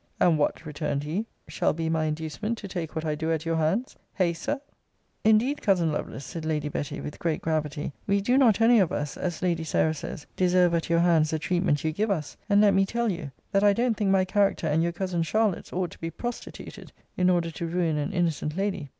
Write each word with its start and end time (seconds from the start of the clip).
And 0.19 0.39
what, 0.39 0.65
returned 0.65 1.03
he, 1.03 1.27
shall 1.47 1.73
be 1.73 1.87
my 1.87 2.05
inducement 2.05 2.57
to 2.57 2.67
take 2.67 2.95
what 2.95 3.05
I 3.05 3.13
do 3.13 3.31
at 3.31 3.45
your 3.45 3.57
hands? 3.57 3.95
Hay, 4.15 4.33
Sir? 4.33 4.59
Indeed, 5.23 5.61
Cousin 5.61 5.91
Lovelace, 5.91 6.25
said 6.25 6.43
Lady 6.43 6.69
Betty, 6.69 6.99
with 6.99 7.19
great 7.19 7.39
gravity, 7.39 7.93
we 8.07 8.19
do 8.19 8.35
not 8.35 8.61
any 8.61 8.79
of 8.79 8.91
us, 8.91 9.15
as 9.15 9.43
Lady 9.43 9.63
Sarah 9.63 9.93
says, 9.93 10.25
deserve 10.35 10.73
at 10.73 10.89
your 10.89 11.01
hands 11.01 11.29
the 11.29 11.37
treatment 11.37 11.83
you 11.83 11.91
give 11.91 12.09
us: 12.09 12.35
and 12.49 12.61
let 12.61 12.73
me 12.73 12.83
tell 12.83 13.11
you, 13.11 13.29
that 13.51 13.63
I 13.63 13.73
don't 13.73 13.95
think 13.95 14.09
my 14.09 14.25
character 14.25 14.65
and 14.65 14.81
your 14.81 14.91
cousin 14.91 15.21
Charlotte's 15.21 15.71
ought 15.71 15.91
to 15.91 15.99
be 15.99 16.09
prostituted, 16.09 16.91
in 17.15 17.29
order 17.29 17.51
to 17.51 17.67
ruin 17.67 17.97
an 17.97 18.11
innocent 18.11 18.57
lady. 18.57 18.89